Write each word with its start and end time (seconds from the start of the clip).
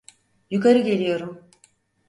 Yukarı 0.51 0.79
geliyorum. 0.79 1.49